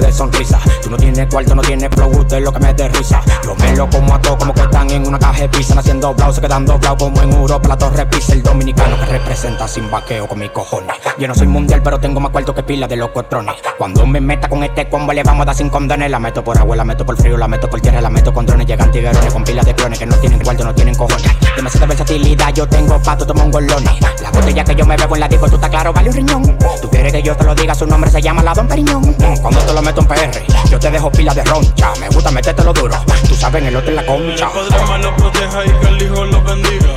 de 0.00 0.12
sonrisa. 0.12 0.60
Tú 0.82 0.90
no 0.90 0.96
tienes 0.96 1.26
cuarto, 1.28 1.54
no 1.54 1.62
tienes 1.62 1.90
flow, 1.90 2.10
usted 2.10 2.38
es 2.38 2.42
lo 2.42 2.52
que 2.52 2.60
me 2.60 2.74
dé 2.74 2.88
risa. 2.88 3.22
Yo 3.44 3.54
me 3.56 3.76
lo 3.76 3.88
como 3.88 4.14
a 4.14 4.20
todos 4.20 4.38
como 4.38 4.54
que 4.54 4.62
en 4.90 5.06
una 5.06 5.18
caja 5.18 5.42
de 5.42 5.48
pizza, 5.48 5.78
haciendo 5.78 6.14
blau, 6.14 6.32
se 6.32 6.40
quedan 6.40 6.64
doblados 6.64 7.02
como 7.02 7.22
en 7.22 7.32
Europa, 7.32 7.68
la 7.68 7.76
torre 7.76 8.06
pisa. 8.06 8.32
El 8.32 8.42
dominicano 8.42 8.98
que 8.98 9.06
representa 9.06 9.68
sin 9.68 9.90
vaqueo 9.90 10.26
con 10.26 10.38
mis 10.38 10.50
cojones. 10.50 10.96
Yo 11.18 11.28
no 11.28 11.34
soy 11.34 11.46
mundial, 11.46 11.82
pero 11.82 11.98
tengo 11.98 12.20
más 12.20 12.30
cuarto 12.30 12.54
que 12.54 12.62
pila 12.62 12.86
de 12.86 12.96
los 12.96 13.10
cuatrones. 13.10 13.54
Cuando 13.76 14.06
me 14.06 14.20
meta 14.20 14.48
con 14.48 14.62
este 14.62 14.88
combo, 14.88 15.12
le 15.12 15.22
vamos 15.22 15.42
a 15.42 15.46
dar 15.46 15.54
sin 15.54 15.68
condones. 15.68 16.10
La 16.10 16.18
meto 16.18 16.42
por 16.42 16.58
agua, 16.58 16.76
la 16.76 16.84
meto 16.84 17.04
por 17.04 17.16
frío, 17.16 17.36
la 17.36 17.48
meto 17.48 17.68
por 17.68 17.80
tierra, 17.80 18.00
la 18.00 18.10
meto 18.10 18.32
con 18.32 18.46
drones. 18.46 18.66
Llegan 18.66 18.90
tiguerones 18.90 19.32
con 19.32 19.44
pilas 19.44 19.66
de 19.66 19.74
clones 19.74 19.98
que 19.98 20.06
no 20.06 20.16
tienen 20.16 20.40
cuarto, 20.40 20.64
no 20.64 20.74
tienen 20.74 20.94
cojones. 20.94 21.30
Demasiada 21.56 21.86
versatilidad, 21.86 22.54
yo 22.54 22.66
tengo 22.68 23.00
pato, 23.02 23.26
tomo 23.26 23.44
un 23.44 23.50
golones. 23.50 23.92
La 24.22 24.30
botella 24.30 24.64
que 24.64 24.74
yo 24.74 24.86
me 24.86 24.96
bebo 24.96 25.16
en 25.16 25.20
la 25.20 25.28
disco, 25.28 25.48
tú 25.48 25.56
estás 25.56 25.70
claro, 25.70 25.92
vale 25.92 26.10
un 26.10 26.16
riñón. 26.16 26.58
Tú 26.80 26.88
quieres 26.90 27.12
que 27.12 27.22
yo 27.22 27.36
te 27.36 27.44
lo 27.44 27.54
diga, 27.54 27.74
su 27.74 27.86
nombre 27.86 28.10
se 28.10 28.20
llama 28.20 28.42
la 28.42 28.54
Don 28.54 28.68
Periñón. 28.68 29.14
Cuando 29.40 29.60
te 29.60 29.72
lo 29.72 29.82
meto 29.82 30.00
en 30.00 30.06
PR, 30.06 30.70
yo 30.70 30.78
te 30.78 30.90
dejo 30.90 31.10
pila 31.10 31.34
de 31.34 31.44
roncha. 31.44 31.92
Me 32.00 32.08
gusta 32.08 32.30
metértelo 32.30 32.72
duro, 32.72 32.94
tú 33.28 33.34
sabes, 33.34 33.62
en 33.62 33.68
el 33.68 33.76
otro 33.76 33.90
en 33.90 33.96
la 33.96 34.06
concha 34.06 34.48
alma 34.78 34.98
lo 34.98 35.16
proteja 35.16 35.64
y 35.64 35.70
que 35.70 35.86
el 35.88 36.02
hijo 36.02 36.24
lo 36.24 36.42
bendiga. 36.42 36.94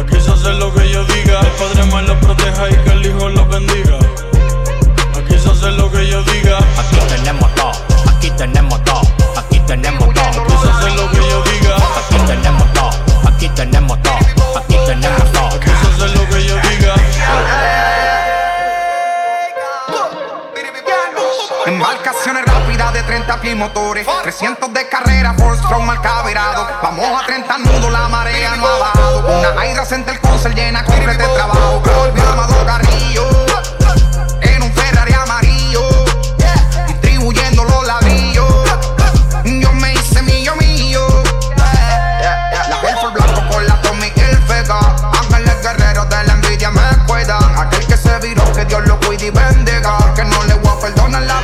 Aquí 0.00 0.20
se 0.20 0.30
hace 0.30 0.52
lo 0.54 0.72
que 0.74 0.90
yo 0.90 1.04
diga. 1.04 1.40
El 1.40 1.52
padre 1.52 1.84
más 1.92 2.04
lo 2.04 2.18
proteja 2.20 2.70
y 2.70 2.74
que 2.76 2.90
el 2.90 3.06
hijo 3.06 3.28
lo 3.28 3.46
bendiga. 3.46 3.98
Aquí 5.16 5.38
se 5.38 5.50
hace 5.50 5.70
lo 5.72 5.90
que 5.90 6.06
yo 6.08 6.22
diga. 6.24 6.58
Aquí 6.78 6.96
tenemos 7.08 7.54
todo, 7.54 7.72
aquí 8.08 8.30
tenemos 8.30 8.84
todo, 8.84 9.02
aquí 9.36 9.60
tenemos 9.60 10.14
todo. 10.14 10.24
Aquí 10.24 10.54
se 10.62 10.70
hace 10.70 10.90
lo 10.96 11.10
que 11.10 11.16
yo 11.18 11.42
diga. 11.44 11.76
Aquí 11.76 12.16
tenemos 12.26 12.63
motores. 23.54 24.06
300 24.22 24.72
de 24.72 24.88
carrera, 24.88 25.34
Force 25.34 25.62
Strong 25.62 25.84
marca 25.84 26.22
virado. 26.22 26.66
Vamos 26.82 27.22
a 27.22 27.26
30 27.26 27.58
nudos, 27.58 27.92
la 27.92 28.08
marea 28.08 28.56
no 28.56 28.66
ha 28.66 28.78
bajado. 28.78 29.38
Una 29.38 29.66
Hydra 29.66 29.84
Center 29.84 30.20
Concert 30.20 30.54
llena, 30.54 30.84
corre 30.84 31.16
de 31.16 31.24
trabajo. 31.28 31.80
Volvió 31.80 32.28
Amado 32.28 32.66
Carrillo. 32.66 33.28
En 34.40 34.62
un 34.62 34.72
Ferrari 34.72 35.12
amarillo. 35.12 35.82
Distribuyendo 36.86 37.64
los 37.64 37.86
ladrillos. 37.86 38.46
Yo 39.44 39.72
me 39.74 39.92
hice 39.94 40.22
mío 40.22 40.54
mío. 40.56 41.06
La 41.56 42.80
Air 42.82 43.12
blanco 43.12 43.42
con 43.50 43.66
la 43.66 43.80
Tommy 43.82 44.10
Vega. 44.48 44.78
Ángeles 45.20 45.62
guerreros 45.62 46.08
de 46.08 46.24
la 46.24 46.32
envidia 46.32 46.70
me 46.70 46.82
cuidan. 47.06 47.58
Aquel 47.58 47.86
que 47.86 47.96
se 47.96 48.18
viró, 48.18 48.50
que 48.52 48.64
Dios 48.64 48.86
lo 48.86 48.98
cuide 49.00 49.26
y 49.26 49.30
bendiga. 49.30 49.98
Que 50.14 50.24
no 50.24 50.42
le 50.44 50.54
voy 50.54 50.72
a 50.76 50.80
perdonar 50.80 51.22
la 51.22 51.40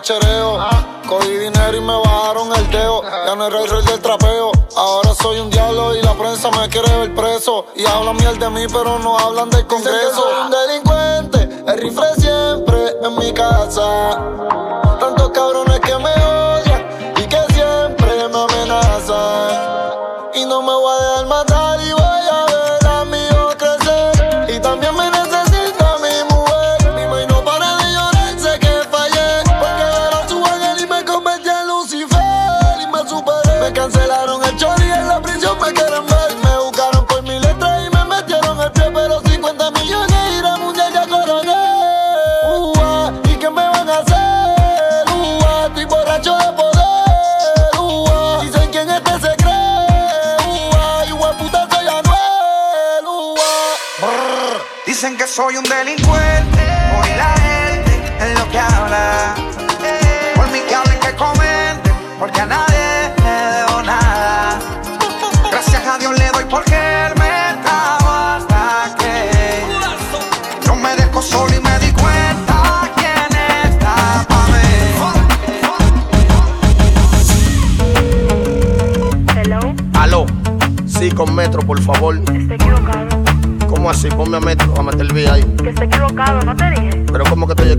Brr, 0.00 0.02
diablo 0.02 0.02
que 0.02 0.02
chereo. 0.02 0.58
Cogí 1.08 1.38
dinero 1.38 1.76
y 1.76 1.80
me 1.80 1.96
bajaron 1.96 2.52
el 2.54 2.70
dedo. 2.70 3.02
Ya 3.26 3.34
no 3.34 3.46
era 3.46 3.60
el 3.60 3.68
rey 3.68 3.82
del 3.84 4.00
trapeo. 4.00 4.52
Ahora 4.76 5.14
soy 5.14 5.40
un 5.40 5.50
diablo 5.50 5.94
y 5.94 6.02
la 6.02 6.14
prensa 6.14 6.50
me 6.50 6.68
quiere 6.68 6.90
ver 6.98 7.14
preso. 7.14 7.66
Y 7.74 7.84
hablan 7.86 8.16
miel 8.16 8.38
de 8.38 8.50
mí, 8.50 8.66
pero 8.72 8.98
no 8.98 9.18
hablan 9.18 9.50
del 9.50 9.66
congreso. 9.66 10.14
Soy 10.14 10.34
un 10.44 10.50
delincuente, 10.50 11.72
el 11.72 11.78
rifle 11.80 12.14
siempre 12.16 12.96
en 13.02 13.18
mi 13.18 13.32
casa. 13.32 14.69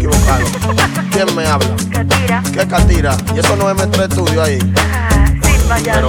Equivocado? 0.01 0.45
¿Quién 1.11 1.35
me 1.35 1.45
habla? 1.45 1.75
Catira. 1.91 2.43
¿Qué 2.51 2.67
catira? 2.67 3.17
¿Y 3.35 3.39
eso 3.39 3.55
no 3.55 3.69
es 3.69 3.75
Metro 3.75 4.03
Estudio 4.03 4.43
ahí? 4.43 4.59
Ah, 4.77 5.25
sí, 5.43 5.51
vaya. 5.69 5.93
Pero 5.93 6.07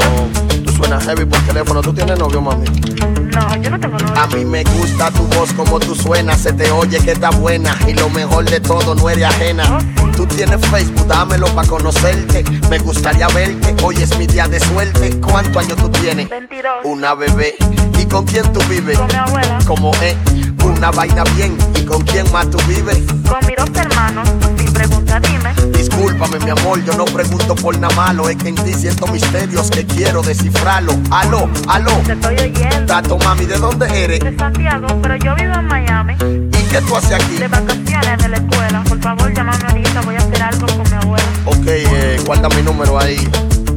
tú 0.65 0.73
suenas 0.73 1.05
heavy 1.05 1.25
por 1.25 1.39
teléfono. 1.41 1.83
¿Tú 1.83 1.93
tienes 1.93 2.19
novio, 2.19 2.41
mami? 2.41 2.67
No, 2.67 3.57
yo 3.57 3.71
no 3.71 3.79
tengo 3.79 3.99
novio. 3.99 4.15
A 4.17 4.27
mí 4.29 4.45
me 4.45 4.65
gusta 4.65 5.11
tu 5.11 5.25
voz 5.25 5.53
como 5.53 5.79
tú 5.79 5.95
suenas, 5.95 6.41
se 6.41 6.53
te 6.53 6.71
oye 6.71 6.99
que 7.01 7.13
está 7.13 7.31
buena 7.31 7.77
y 7.87 7.93
lo 7.93 8.09
mejor 8.11 8.49
de 8.49 8.61
todo 8.61 8.95
no 8.95 9.11
eres 9.11 9.25
ajena. 9.25 9.79
Tú 10.17 10.27
tienes 10.27 10.65
Facebook, 10.69 11.07
dámelo 11.07 11.47
para 11.55 11.69
conocerte. 11.69 12.45
Me 12.71 12.79
gustaría 12.79 13.27
verte, 13.29 13.75
hoy 13.83 13.97
es 13.97 14.17
mi 14.19 14.27
día 14.27 14.47
de 14.49 14.61
suerte. 14.61 15.19
¿Cuántos 15.21 15.65
años 15.65 15.77
tú 15.77 15.89
tienes? 15.91 16.29
22. 16.29 16.73
Una 16.85 17.15
bebé. 17.15 17.55
¿Y 17.99 18.07
con 18.07 18.25
quién 18.25 18.51
tú 18.53 18.61
vives? 18.69 18.99
Con 18.99 19.09
mi 19.09 19.15
abuela. 19.15 19.59
Como 19.67 19.91
es, 20.03 20.17
una 20.65 20.91
vaina 20.91 21.25
bien. 21.37 21.57
¿Y 21.93 21.95
con 21.95 22.05
quién 22.07 22.33
más 22.33 22.49
tú 22.49 22.57
vives? 22.67 23.03
Con 23.29 23.47
mis 23.47 23.55
dos 23.55 23.69
hermanos, 23.75 24.27
sin 24.57 24.73
pregunta, 24.73 25.21
dime. 25.21 25.53
Discúlpame, 25.77 26.39
mi 26.39 26.51
amor, 26.51 26.83
yo 26.85 26.95
no 26.95 27.05
pregunto 27.05 27.55
por 27.55 27.79
nada 27.79 27.95
malo. 27.95 28.31
Es 28.31 28.37
que 28.37 28.49
en 28.49 28.55
ti 28.55 28.73
siento 28.73 29.07
misterios 29.09 29.71
que 29.71 29.85
quiero 29.85 30.23
descifrarlo. 30.23 30.95
Aló, 31.11 31.51
aló. 31.69 31.93
Te 32.07 32.13
estoy 32.13 32.35
oyendo. 32.37 32.87
Tato, 32.87 33.19
mami, 33.19 33.45
¿de 33.45 33.59
dónde 33.59 34.05
eres? 34.05 34.21
De 34.21 34.35
Santiago, 34.39 34.87
pero 35.03 35.17
yo 35.17 35.37
vivo 35.37 35.53
en 35.53 35.67
Miami. 35.67 36.15
¿Y 36.15 36.69
qué 36.71 36.81
tú 36.81 36.97
haces 36.97 37.13
aquí? 37.13 37.37
De 37.37 37.49
vacaciones 37.49 38.19
de 38.19 38.29
la 38.29 38.37
escuela. 38.39 38.85
Por 38.89 39.01
favor, 39.03 39.35
llámame 39.35 39.65
ahorita, 39.69 40.01
voy 40.01 40.15
a 40.15 40.19
hacer 40.19 40.43
algo 40.43 40.67
con 40.69 40.91
mi 40.91 40.97
abuela. 40.97 41.27
Ok, 41.45 41.67
eh, 41.67 42.21
guarda 42.25 42.49
mi 42.49 42.63
número 42.63 42.99
ahí. 42.99 43.17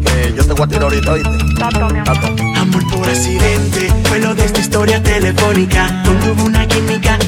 Que 0.05 0.33
yo 0.33 0.45
te 0.45 0.53
voy 0.53 0.63
a 0.63 0.67
tirar 0.67 0.83
ahorita, 0.83 1.11
¿oíste? 1.11 1.37
Tato, 1.59 1.89
mi 1.89 1.99
amor. 1.99 2.03
Tato. 2.05 2.27
Amor 2.61 2.87
por 2.89 3.09
accidente, 3.09 3.93
fue 4.05 4.19
lo 4.19 4.33
de 4.33 4.45
esta 4.45 4.61
historia 4.61 5.03
telefónica. 5.03 6.01
Contuvo 6.05 6.45
una 6.45 6.65
química 6.65 7.19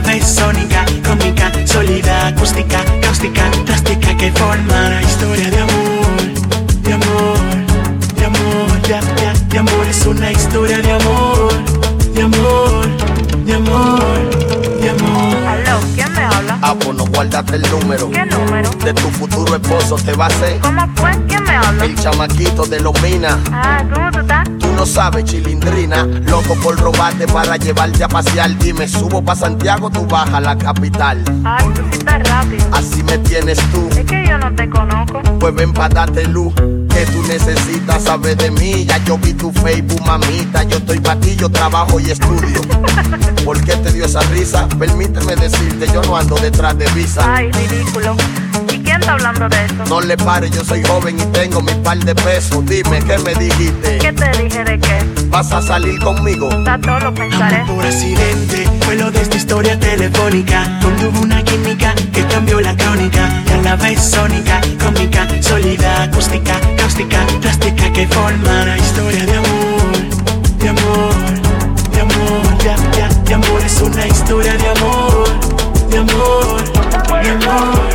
vez 0.00 0.26
sónica, 0.26 0.84
cómica, 1.06 1.52
sólida, 1.66 2.28
acústica, 2.28 2.84
cáustica, 3.00 3.50
drástica 3.64 4.16
que 4.16 4.32
forma 4.32 4.86
una 4.86 5.02
historia 5.02 5.50
de 5.50 5.58
amor, 5.58 6.16
de 6.82 6.92
amor, 6.92 7.38
de 8.16 8.24
amor, 8.24 8.82
de, 8.82 8.94
de, 8.94 9.44
de 9.48 9.58
amor. 9.58 9.86
Es 9.88 10.06
una 10.06 10.32
historia 10.32 10.78
de 10.78 10.92
amor, 10.92 11.52
de 12.14 12.22
amor, 12.22 12.86
de 13.44 13.54
amor, 13.54 14.80
de 14.80 14.90
amor. 14.90 15.36
Aló, 15.46 15.80
¿quién 15.94 16.12
me 16.12 16.20
habla? 16.20 16.58
Ah, 16.62 16.74
pues 16.78 16.96
no 16.96 17.06
guardaste 17.06 17.56
el 17.56 17.62
número. 17.70 18.10
¿Qué 18.10 18.26
número? 18.26 18.70
De 18.84 18.92
tu 18.94 19.08
futuro 19.10 19.56
esposo 19.56 19.96
te 19.96 20.12
va 20.12 20.26
a 20.26 20.30
ser 20.30 20.58
¿Cómo 20.60 20.88
fue? 20.96 21.10
¿Quién 21.28 21.42
me 21.44 21.56
habla? 21.56 21.84
el 21.84 21.94
chamaquito 21.96 22.66
de 22.66 22.80
los 22.80 23.00
minas. 23.02 23.36
Ah, 23.52 23.82
¿cómo 23.92 24.10
tú 24.10 24.20
estás? 24.20 24.35
No 24.76 24.84
sabes, 24.84 25.24
chilindrina, 25.24 26.04
loco 26.04 26.54
por 26.62 26.78
robarte 26.78 27.26
para 27.26 27.56
llevarte 27.56 28.04
a 28.04 28.08
pasear. 28.08 28.56
Dime, 28.58 28.86
subo 28.86 29.22
pa' 29.22 29.34
Santiago, 29.34 29.88
tú 29.88 30.06
bajas 30.06 30.34
a 30.34 30.40
la 30.42 30.58
capital. 30.58 31.24
Ay, 31.44 31.66
tú 31.74 31.80
sí 31.90 31.98
estás 31.98 32.22
rápido. 32.28 32.66
Así 32.72 33.02
me 33.02 33.16
tienes 33.16 33.58
tú. 33.72 33.88
Es 33.96 34.04
que 34.04 34.26
yo 34.28 34.36
no 34.36 34.54
te 34.54 34.68
conozco. 34.68 35.22
Pues 35.40 35.54
ven 35.54 35.72
pa' 35.72 35.88
darte 35.88 36.28
luz. 36.28 36.52
Que 36.54 37.06
tú 37.06 37.22
necesitas 37.26 38.02
saber 38.02 38.36
de 38.36 38.50
mí. 38.50 38.84
Ya 38.84 39.02
yo 39.04 39.16
vi 39.16 39.32
tu 39.32 39.50
Facebook, 39.50 40.02
mamita. 40.04 40.62
Yo 40.64 40.76
estoy 40.76 41.00
pa' 41.00 41.16
ti, 41.16 41.36
yo 41.36 41.48
trabajo 41.48 41.98
y 41.98 42.10
estudio. 42.10 42.60
¿Por 43.46 43.58
qué 43.64 43.76
te 43.76 43.92
dio 43.92 44.04
esa 44.04 44.20
risa? 44.24 44.68
Permíteme 44.78 45.36
decirte, 45.36 45.86
yo 45.90 46.02
no 46.02 46.18
ando 46.18 46.36
detrás 46.36 46.76
de 46.76 46.86
visa. 46.90 47.24
Ay, 47.34 47.50
ridículo. 47.50 48.14
¿Y 48.96 48.98
quién 48.98 49.00
está 49.00 49.12
hablando 49.12 49.48
de 49.48 49.64
eso? 49.66 49.84
No 49.88 50.00
le 50.00 50.16
pares, 50.16 50.50
yo 50.50 50.64
soy 50.64 50.82
joven 50.82 51.20
y 51.20 51.24
tengo 51.26 51.60
mi 51.60 51.72
par 51.74 51.98
de 51.98 52.14
pesos. 52.14 52.64
Dime, 52.64 52.98
¿qué 53.00 53.18
me 53.18 53.34
dijiste? 53.34 53.98
¿Qué 53.98 54.12
te 54.12 54.42
dije 54.42 54.64
de 54.64 54.78
qué? 54.78 55.04
¿Vas 55.28 55.52
a 55.52 55.60
salir 55.60 55.98
conmigo? 56.00 56.48
Tato, 56.64 56.98
lo 57.00 57.12
pensaré. 57.14 57.56
Amor 57.56 57.76
por 57.76 57.84
accidente, 57.86 58.66
fue 58.82 58.96
lo 58.96 59.10
de 59.10 59.20
esta 59.20 59.36
historia 59.36 59.78
telefónica. 59.78 60.78
Contuvo 60.82 61.20
una 61.20 61.42
química 61.42 61.94
que 62.12 62.24
cambió 62.26 62.60
la 62.60 62.74
crónica. 62.74 63.28
Y 63.46 63.52
a 63.52 63.56
la 63.58 63.76
vez 63.76 64.02
sónica, 64.02 64.60
cómica, 64.82 65.26
sólida, 65.42 66.04
acústica, 66.04 66.54
cáustica, 66.78 67.18
drástica 67.42 67.92
que 67.92 68.06
forma 68.06 68.62
una 68.62 68.78
historia 68.78 69.26
de 69.26 69.36
amor, 69.36 70.58
de 70.58 70.68
amor, 70.70 71.14
de 71.92 72.00
amor, 72.00 72.58
de, 72.58 73.24
de 73.28 73.34
amor. 73.34 73.60
Es 73.62 73.82
una 73.82 74.06
historia 74.06 74.54
de 74.54 74.68
amor, 74.70 75.28
de 75.90 75.98
amor, 75.98 76.64
de 77.22 77.30
amor. 77.30 77.85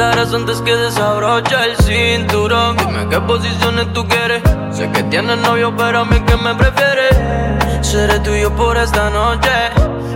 Antes 0.00 0.62
que 0.62 0.74
desabrocha 0.74 1.66
el 1.66 1.76
cinturón. 1.76 2.74
Dime 2.78 3.06
qué 3.10 3.20
posiciones 3.20 3.92
tú 3.92 4.08
quieres. 4.08 4.42
Sé 4.72 4.90
que 4.92 5.02
tienes 5.02 5.36
novio, 5.36 5.76
pero 5.76 6.00
a 6.00 6.04
mí 6.06 6.18
que 6.20 6.36
me 6.38 6.54
prefieres. 6.54 7.14
Seré 7.82 8.18
tuyo 8.20 8.50
por 8.56 8.78
esta 8.78 9.10
noche. 9.10 9.50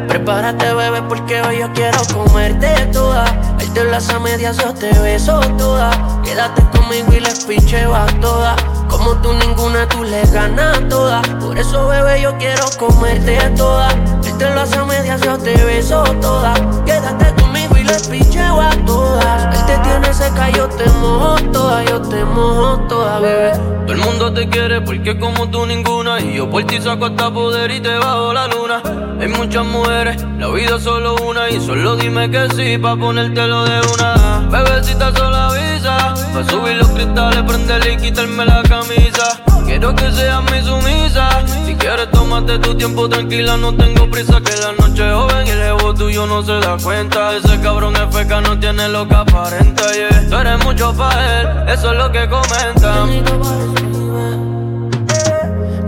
Prepárate, 0.09 0.73
bebé, 0.73 1.03
porque 1.03 1.43
hoy 1.43 1.59
yo 1.59 1.71
quiero 1.75 1.99
comerte 2.15 2.69
toda. 2.95 3.27
Él 3.61 3.71
te 3.75 3.85
las 3.85 4.09
a 4.09 4.19
medias, 4.21 4.57
yo 4.57 4.73
te 4.73 4.91
beso 5.01 5.39
toda. 5.59 5.91
Quédate 6.23 6.63
conmigo 6.71 7.13
y 7.13 7.21
les 7.21 7.45
pincheo 7.45 7.95
a 7.95 8.07
toda. 8.23 8.57
Como 8.89 9.17
tú 9.21 9.35
ninguna, 9.35 9.87
tú 9.87 10.03
le 10.03 10.23
ganas 10.31 10.89
toda. 10.89 11.21
Por 11.41 11.59
eso, 11.59 11.89
bebé, 11.89 12.23
yo 12.23 12.35
quiero 12.39 12.65
comerte 12.79 13.37
toda. 13.51 13.91
Él 14.25 14.39
te 14.39 14.49
las 14.49 14.73
a 14.73 14.87
medias, 14.87 15.21
yo 15.21 15.37
te 15.37 15.63
beso 15.63 16.03
toda. 16.23 16.55
Quédate 16.87 17.27
conmigo 17.27 17.44
y 17.85 17.87
les 17.87 18.09
pincheo 18.09 18.61
a 18.61 18.71
todas. 18.87 19.57
Él 19.57 19.67
te 19.67 19.79
tiene 19.79 20.13
seca, 20.13 20.51
yo 20.51 20.69
te 20.69 20.89
mojo 21.01 21.37
toda. 21.53 21.85
Yo 21.85 22.01
te 22.01 22.25
mojo 22.25 22.79
toda, 22.89 23.21
bebé. 23.21 23.53
Todo 23.87 23.93
el 23.93 23.99
mundo 23.99 24.33
te 24.33 24.49
quiere 24.49 24.81
porque 24.81 25.19
como 25.19 25.51
tú 25.51 25.67
ninguna 25.67 26.19
Y 26.19 26.37
yo 26.37 26.49
por 26.49 26.65
ti 26.65 26.81
saco 26.81 27.05
hasta 27.05 27.31
poder 27.31 27.71
y 27.71 27.81
te 27.81 27.95
bajo 27.99 28.33
la 28.33 28.47
luna 28.47 28.81
Hay 29.21 29.29
muchas 29.29 29.67
mujeres, 29.67 30.25
la 30.39 30.49
vida 30.49 30.77
es 30.77 30.83
solo 30.83 31.17
una 31.17 31.51
Y 31.51 31.61
solo 31.61 31.95
dime 31.95 32.31
que 32.31 32.49
sí 32.57 32.79
pa' 32.79 32.97
ponértelo 32.97 33.65
de 33.65 33.81
una 33.93 34.49
Bebecita 34.51 35.15
solo 35.15 35.37
avisa 35.37 36.15
Pa' 36.33 36.45
subir 36.51 36.77
los 36.77 36.89
cristales, 36.89 37.43
prenderle 37.43 37.93
y 37.93 37.97
quitarme 37.99 38.47
la 38.47 38.63
camisa 38.63 39.54
Quiero 39.75 39.91
que 39.97 40.09
seas 40.13 40.41
mi 40.53 40.63
sumisa. 40.63 41.29
Si 41.67 41.75
quieres 41.75 42.09
tómate 42.13 42.61
tu 42.61 42.77
tiempo 42.77 43.09
tranquila. 43.09 43.57
No 43.57 43.75
tengo 43.75 44.09
prisa 44.09 44.41
que 44.41 44.57
la 44.59 44.71
noche 44.79 45.03
joven 45.11 45.49
Y 45.49 45.51
el 45.51 45.63
ego 45.63 45.93
tuyo 45.93 46.29
no 46.29 46.45
se 46.45 46.53
da 46.61 46.77
cuenta. 46.81 47.37
Ese 47.37 47.61
cabrón 47.61 47.97
es 47.97 48.15
feca, 48.15 48.41
no 48.41 48.57
tiene 48.61 48.89
lo 48.89 49.09
que 49.09 49.17
aparenta 49.17 49.93
yeah. 49.93 50.29
Tú 50.31 50.37
eres 50.37 50.65
mucho 50.65 50.97
pa' 50.97 51.41
él, 51.41 51.49
eso 51.71 51.91
es 51.91 51.99
lo 51.99 52.13
que 52.13 52.29
comentan 52.29 54.44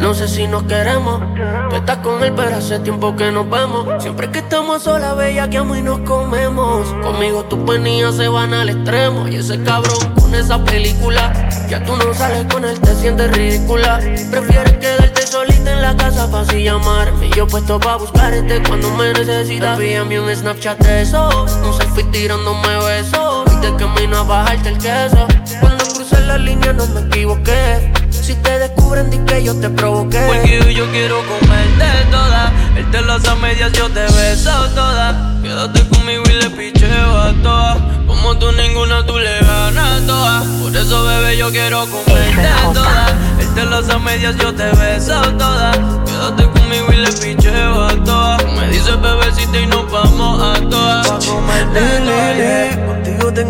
No 0.07 0.15
sé 0.15 0.29
si 0.29 0.47
nos 0.47 0.63
queremos. 0.63 1.21
Tú 1.69 1.75
estás 1.75 1.97
con 1.97 2.23
él, 2.23 2.33
pero 2.37 2.55
hace 2.55 2.79
tiempo 2.79 3.17
que 3.17 3.33
nos 3.33 3.51
vemos. 3.51 4.01
Siempre 4.01 4.31
que 4.31 4.39
estamos 4.39 4.85
solas, 4.85 5.17
bella, 5.17 5.51
que 5.51 5.57
y 5.57 5.83
nos 5.83 5.99
comemos. 6.03 6.87
Conmigo 7.03 7.43
tus 7.47 7.59
penillas 7.69 8.15
se 8.15 8.29
van 8.29 8.55
al 8.55 8.69
extremo. 8.69 9.27
Y 9.27 9.35
ese 9.35 9.61
cabrón 9.65 10.15
con 10.15 10.33
esa 10.33 10.63
película. 10.63 11.33
Ya 11.69 11.83
tú 11.83 11.97
no 11.97 12.15
sales 12.15 12.47
con 12.55 12.65
él, 12.65 12.79
te 12.79 12.95
sientes 12.95 13.33
ridícula. 13.33 13.99
Prefieres 14.31 14.75
quedarte 14.75 15.27
solita 15.27 15.73
en 15.73 15.83
la 15.83 15.97
casa 15.97 16.31
para 16.31 16.45
así 16.45 16.63
llamarme. 16.63 17.29
Yo 17.31 17.49
puesto 17.49 17.81
pa' 17.81 17.97
buscarte 17.97 18.63
cuando 18.69 18.89
me 18.93 19.13
necesitas. 19.13 19.77
Envíame 19.77 20.21
un 20.21 20.33
Snapchat 20.33 20.79
de 20.85 21.03
eso. 21.03 21.49
Un 21.65 21.75
selfie 21.75 22.05
tirándome 22.13 22.77
besos. 22.87 23.45
Y 23.53 23.57
te 23.61 23.75
camino 23.75 24.19
a 24.19 24.23
bajarte 24.23 24.69
el 24.69 24.79
queso. 24.79 25.27
Cuando 25.61 25.85
crucé 25.85 26.21
la 26.21 26.39
línea 26.39 26.73
no 26.73 26.87
me 26.87 27.01
equivoqué. 27.01 28.06
Si 28.27 28.35
te 28.35 28.59
descubren, 28.59 29.09
di 29.09 29.19
que 29.19 29.45
yo 29.45 29.55
te 29.55 29.71
provoqué. 29.71 30.19
Porque 30.27 30.75
yo 30.75 30.91
quiero 30.91 31.23
comerte 31.29 31.85
toda. 32.11 32.53
Él 32.77 32.91
te 32.91 33.01
las 33.03 33.25
a 33.29 33.37
medias, 33.37 33.71
yo 33.71 33.89
te 33.89 34.01
beso 34.01 34.51
toda. 34.75 35.39
Quédate 35.41 35.89
conmigo 35.91 36.25
y 36.29 36.33
le 36.33 36.51
picheo 36.51 37.19
a 37.21 37.33
todas. 37.41 37.79
Como 38.05 38.37
tú 38.37 38.51
ninguna, 38.51 39.07
tú 39.07 39.17
le 39.17 39.39
ganas 39.39 40.05
toda. 40.09 40.43
Por 40.61 40.77
eso, 40.77 41.05
bebé, 41.05 41.37
yo 41.37 41.53
quiero 41.53 41.87
comerte 41.87 42.49
toda. 42.75 43.17
Él 43.39 43.55
te 43.55 43.65
las 43.65 43.89
a 43.91 43.99
medias, 44.01 44.35
yo 44.39 44.53
te 44.53 44.73
beso 44.73 45.21
toda. 45.39 45.71
Quédate 46.05 46.51
conmigo 46.51 46.93
y 46.93 46.97
le 46.97 47.13
picheo 47.13 47.85
a 47.85 47.95
todas. 48.03 48.45
Me 48.45 48.67
dices 48.71 49.01
bebecita 49.01 49.57
y 49.57 49.67
nos 49.69 49.89
vamos 49.89 50.43
a 50.43 50.61
todas. 50.69 51.07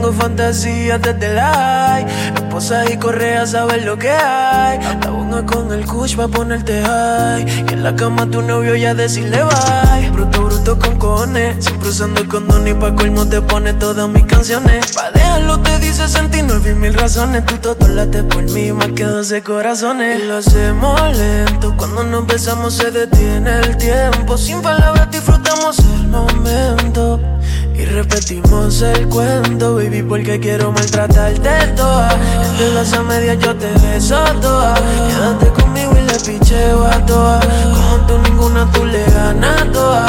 Tengo 0.06 0.20
fantasías 0.20 1.02
desde 1.02 1.34
like. 1.34 2.08
Esposas 2.36 2.88
y 2.90 2.96
correas, 2.96 3.50
sabes 3.50 3.84
lo 3.84 3.98
que 3.98 4.08
hay. 4.08 4.78
La 4.78 5.00
pongo 5.00 5.44
con 5.44 5.72
el 5.72 5.84
kush 5.84 6.14
pa' 6.14 6.28
ponerte 6.28 6.80
high. 6.80 7.44
Y 7.68 7.72
en 7.72 7.82
la 7.82 7.96
cama 7.96 8.30
tu 8.30 8.40
novio 8.40 8.76
ya 8.76 8.94
decirle 8.94 9.42
bye. 9.42 10.10
Bruto, 10.10 10.42
bruto 10.42 10.78
con 10.78 10.96
cojones. 10.96 11.64
Siempre 11.64 11.88
usando 11.88 12.24
condón 12.28 12.68
y 12.68 12.74
pa' 12.74 12.94
colmo 12.94 13.26
te 13.26 13.40
pone 13.40 13.72
todas 13.72 14.08
mis 14.08 14.24
canciones. 14.26 14.92
Pa' 14.92 15.10
dejarlo 15.10 15.58
te 15.62 15.76
dice 15.80 16.06
69 16.06 16.74
mil 16.76 16.94
razones. 16.94 17.44
Tú 17.44 17.56
todo 17.56 17.88
late 17.88 18.22
por 18.22 18.44
mí, 18.44 18.70
más 18.70 18.92
que 18.92 19.02
12 19.02 19.42
corazones. 19.42 20.22
Lo 20.22 20.36
hacemos 20.36 21.00
lento. 21.16 21.74
Cuando 21.76 22.04
nos 22.04 22.28
besamos 22.28 22.74
se 22.74 22.92
detiene 22.92 23.58
el 23.58 23.76
tiempo. 23.76 24.38
Sin 24.38 24.62
palabras 24.62 25.10
disfrutamos 25.10 25.80
el 25.80 26.06
momento. 26.06 27.35
Y 27.78 27.84
repetimos 27.84 28.80
el 28.80 29.06
cuento, 29.08 29.76
baby, 29.76 30.02
porque 30.02 30.40
quiero 30.40 30.72
maltratarte 30.72 31.66
toda. 31.76 32.08
Entre 32.50 32.72
las 32.72 32.92
a 32.94 33.02
medias 33.02 33.38
yo 33.38 33.54
te 33.54 33.70
beso 33.86 34.18
toda. 34.40 34.74
Quédate 35.08 35.48
conmigo 35.60 35.92
y 35.92 36.02
le 36.06 36.18
picheo 36.18 36.86
a 36.86 37.04
todas. 37.04 37.44
Como 37.44 38.06
tú 38.06 38.18
ninguna, 38.30 38.70
tú 38.72 38.84
le 38.84 39.04
ganas 39.04 39.70
toda. 39.72 40.06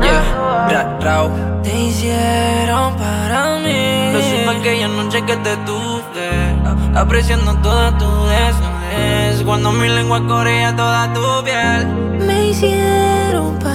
Yeah, 0.00 0.68
ra, 0.70 0.98
rao. 1.00 1.30
Te 1.64 1.76
hicieron 1.76 2.94
para 2.96 3.58
mí. 3.58 4.12
Lo 4.12 4.20
supe 4.20 4.58
aquella 4.58 4.88
noche 4.88 5.24
que 5.24 5.36
te 5.38 5.56
tuve, 5.58 6.94
apreciando 6.94 7.54
toda 7.62 7.98
tu 7.98 8.06
desnudez. 8.26 9.42
Cuando 9.44 9.72
mi 9.72 9.88
lengua 9.88 10.24
corría 10.28 10.74
toda 10.76 11.12
tu 11.12 11.20
piel. 11.44 11.86
Me 12.26 12.48
hicieron 12.50 13.58
para 13.58 13.71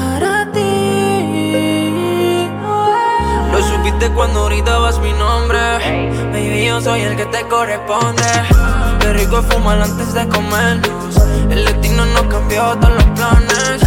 supiste 3.88 4.10
cuando 4.14 4.46
gritabas 4.46 5.00
mi 5.00 5.14
nombre. 5.14 5.60
Baby, 6.32 6.66
yo 6.66 6.82
soy 6.82 7.02
el 7.02 7.16
que 7.16 7.26
te 7.28 7.42
corresponde. 7.48 8.24
Qué 9.00 9.14
rico 9.14 9.42
fumar 9.44 9.82
antes 9.82 10.14
de 10.14 10.28
comernos. 10.28 11.18
El 11.50 11.66
destino 11.66 12.06
nos 12.06 12.24
cambió 12.24 12.78
todos 12.80 12.96
los 12.96 13.04
planes. 13.06 13.82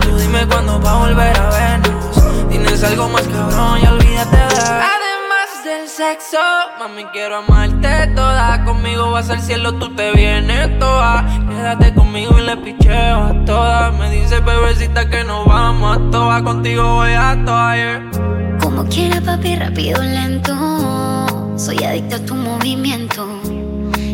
Tú 0.00 0.16
dime 0.18 0.46
cuándo 0.46 0.80
va 0.80 0.92
a 0.92 0.98
volver 0.98 1.36
a 1.38 1.48
vernos. 1.48 2.48
Tienes 2.50 2.84
algo 2.84 3.08
más 3.08 3.22
cabrón 3.22 3.78
y 3.82 3.86
olvídate 3.86 4.36
de. 4.36 4.62
Además 4.62 5.64
del 5.64 5.88
sexo, 5.88 6.38
mami, 6.78 7.04
quiero 7.06 7.38
amarte 7.38 8.08
toda. 8.14 8.64
Conmigo 8.64 9.12
vas 9.12 9.30
al 9.30 9.40
cielo, 9.40 9.74
tú 9.74 9.94
te 9.94 10.12
vienes 10.12 10.78
toda. 10.78 11.24
Quédate 11.48 11.94
conmigo 11.94 12.38
y 12.38 12.42
le 12.42 12.56
picheo 12.58 13.24
a 13.24 13.44
todas. 13.46 13.94
Me 13.94 14.10
dice 14.10 14.40
bebecita 14.40 15.08
que 15.08 15.24
nos 15.24 15.46
vamos 15.46 15.96
a 15.96 16.10
todas. 16.10 16.42
Contigo 16.42 16.96
voy 16.96 17.12
a 17.12 17.42
todas, 17.44 17.76
yeah. 17.76 18.05
Como 18.76 18.90
quiera, 18.90 19.22
papi, 19.22 19.56
rápido, 19.56 20.02
lento. 20.02 20.54
Soy 21.56 21.82
adicto 21.82 22.16
a 22.16 22.18
tu 22.18 22.34
movimiento. 22.34 23.26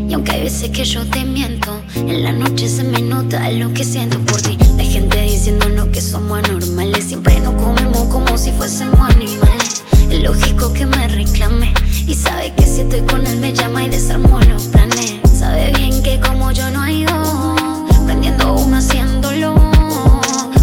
Y 0.09 0.15
aunque 0.15 0.31
hay 0.31 0.45
veces 0.45 0.71
que 0.71 0.85
yo 0.85 1.05
te 1.05 1.25
miento, 1.25 1.83
en 1.97 2.23
la 2.23 2.31
noche 2.31 2.69
se 2.69 2.85
me 2.85 3.03
nota 3.03 3.51
lo 3.51 3.75
que 3.75 3.83
siento 3.83 4.21
por 4.21 4.41
ti. 4.41 4.57
Hay 4.79 4.87
gente 4.87 5.21
diciéndonos 5.21 5.89
que 5.89 6.01
somos 6.01 6.39
anormales, 6.45 7.07
siempre 7.07 7.41
nos 7.41 7.61
comemos 7.61 8.05
como 8.05 8.39
si 8.39 8.53
fuésemos 8.53 9.01
animales. 9.01 9.83
Es 10.09 10.23
lógico 10.23 10.73
que 10.73 10.87
me 10.87 11.09
reclame 11.09 11.75
y 12.07 12.15
sabe 12.15 12.53
que 12.57 12.65
si 12.65 12.83
estoy 12.83 13.01
con 13.01 13.27
él 13.27 13.39
me 13.41 13.53
llama 13.53 13.83
y 13.83 13.89
desarmo 13.89 14.39
los 14.49 14.67
planes. 14.67 15.19
Sabe 15.37 15.73
bien 15.77 16.01
que 16.05 16.21
como 16.21 16.53
yo 16.53 16.71
no 16.71 16.83
hay 16.83 17.03
dos, 17.03 17.91
prendiendo 18.05 18.55
uno 18.55 18.77
haciéndolo, 18.77 19.57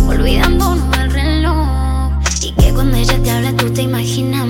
olvidándonos 0.08 0.79
te 3.80 3.84
imaginas 3.84 4.49